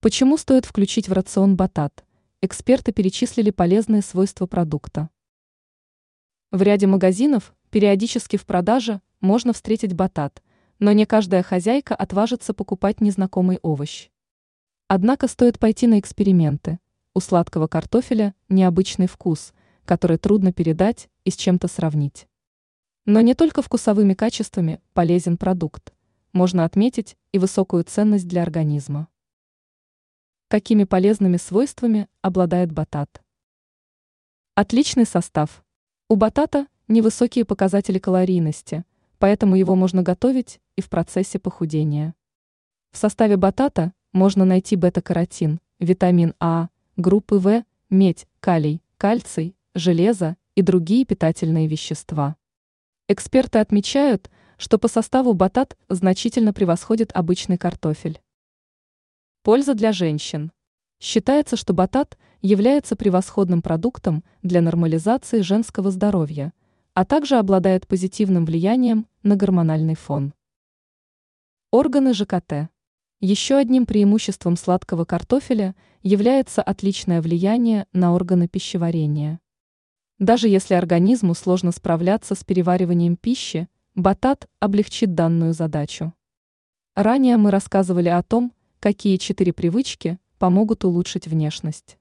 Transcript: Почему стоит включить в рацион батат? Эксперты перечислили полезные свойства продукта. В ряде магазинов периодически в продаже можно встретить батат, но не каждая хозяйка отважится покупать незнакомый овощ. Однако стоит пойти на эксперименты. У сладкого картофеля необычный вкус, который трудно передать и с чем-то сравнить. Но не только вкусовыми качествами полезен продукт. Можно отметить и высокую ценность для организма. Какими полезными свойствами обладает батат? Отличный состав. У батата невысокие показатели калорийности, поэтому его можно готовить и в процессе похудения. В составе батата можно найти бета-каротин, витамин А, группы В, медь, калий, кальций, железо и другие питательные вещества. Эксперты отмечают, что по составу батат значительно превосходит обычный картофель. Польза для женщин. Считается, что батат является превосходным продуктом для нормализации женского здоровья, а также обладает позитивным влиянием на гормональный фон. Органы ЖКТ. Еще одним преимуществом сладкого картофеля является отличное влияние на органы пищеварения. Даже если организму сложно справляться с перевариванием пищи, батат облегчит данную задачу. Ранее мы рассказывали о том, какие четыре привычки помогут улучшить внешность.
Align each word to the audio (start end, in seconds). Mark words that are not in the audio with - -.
Почему 0.00 0.36
стоит 0.36 0.64
включить 0.64 1.08
в 1.08 1.12
рацион 1.12 1.56
батат? 1.56 2.04
Эксперты 2.40 2.92
перечислили 2.92 3.50
полезные 3.50 4.00
свойства 4.00 4.46
продукта. 4.46 5.10
В 6.52 6.62
ряде 6.62 6.86
магазинов 6.86 7.52
периодически 7.70 8.36
в 8.36 8.46
продаже 8.46 9.00
можно 9.20 9.52
встретить 9.52 9.94
батат, 9.94 10.40
но 10.78 10.92
не 10.92 11.04
каждая 11.04 11.42
хозяйка 11.42 11.96
отважится 11.96 12.54
покупать 12.54 13.00
незнакомый 13.00 13.58
овощ. 13.62 14.08
Однако 14.86 15.26
стоит 15.26 15.58
пойти 15.58 15.88
на 15.88 15.98
эксперименты. 15.98 16.78
У 17.12 17.18
сладкого 17.18 17.66
картофеля 17.66 18.36
необычный 18.48 19.08
вкус, 19.08 19.52
который 19.84 20.18
трудно 20.18 20.52
передать 20.52 21.08
и 21.24 21.32
с 21.32 21.36
чем-то 21.36 21.66
сравнить. 21.66 22.28
Но 23.04 23.20
не 23.20 23.34
только 23.34 23.62
вкусовыми 23.62 24.14
качествами 24.14 24.80
полезен 24.92 25.36
продукт. 25.36 25.92
Можно 26.32 26.64
отметить 26.64 27.16
и 27.32 27.40
высокую 27.40 27.82
ценность 27.82 28.28
для 28.28 28.42
организма. 28.42 29.08
Какими 30.50 30.84
полезными 30.84 31.36
свойствами 31.36 32.08
обладает 32.22 32.72
батат? 32.72 33.22
Отличный 34.54 35.04
состав. 35.04 35.62
У 36.08 36.16
батата 36.16 36.68
невысокие 36.88 37.44
показатели 37.44 37.98
калорийности, 37.98 38.86
поэтому 39.18 39.56
его 39.56 39.74
можно 39.76 40.02
готовить 40.02 40.58
и 40.76 40.80
в 40.80 40.88
процессе 40.88 41.38
похудения. 41.38 42.14
В 42.92 42.96
составе 42.96 43.36
батата 43.36 43.92
можно 44.14 44.46
найти 44.46 44.74
бета-каротин, 44.74 45.60
витамин 45.80 46.32
А, 46.40 46.70
группы 46.96 47.36
В, 47.36 47.62
медь, 47.90 48.26
калий, 48.40 48.80
кальций, 48.96 49.54
железо 49.74 50.38
и 50.54 50.62
другие 50.62 51.04
питательные 51.04 51.66
вещества. 51.66 52.36
Эксперты 53.06 53.58
отмечают, 53.58 54.30
что 54.56 54.78
по 54.78 54.88
составу 54.88 55.34
батат 55.34 55.76
значительно 55.90 56.54
превосходит 56.54 57.10
обычный 57.12 57.58
картофель. 57.58 58.22
Польза 59.42 59.74
для 59.74 59.92
женщин. 59.92 60.50
Считается, 61.00 61.56
что 61.56 61.72
батат 61.72 62.18
является 62.42 62.96
превосходным 62.96 63.62
продуктом 63.62 64.24
для 64.42 64.60
нормализации 64.60 65.40
женского 65.42 65.90
здоровья, 65.90 66.52
а 66.92 67.04
также 67.04 67.36
обладает 67.36 67.86
позитивным 67.86 68.44
влиянием 68.44 69.06
на 69.22 69.36
гормональный 69.36 69.94
фон. 69.94 70.34
Органы 71.70 72.14
ЖКТ. 72.14 72.68
Еще 73.20 73.56
одним 73.56 73.86
преимуществом 73.86 74.56
сладкого 74.56 75.04
картофеля 75.04 75.76
является 76.02 76.62
отличное 76.62 77.22
влияние 77.22 77.86
на 77.92 78.14
органы 78.14 78.48
пищеварения. 78.48 79.40
Даже 80.18 80.48
если 80.48 80.74
организму 80.74 81.34
сложно 81.34 81.70
справляться 81.70 82.34
с 82.34 82.42
перевариванием 82.42 83.16
пищи, 83.16 83.68
батат 83.94 84.48
облегчит 84.58 85.14
данную 85.14 85.52
задачу. 85.52 86.12
Ранее 86.96 87.36
мы 87.36 87.52
рассказывали 87.52 88.08
о 88.08 88.24
том, 88.24 88.52
какие 88.80 89.16
четыре 89.16 89.52
привычки 89.52 90.18
помогут 90.38 90.84
улучшить 90.84 91.26
внешность. 91.26 91.98